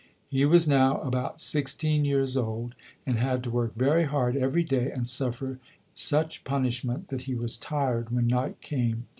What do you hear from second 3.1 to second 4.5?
had to work very hard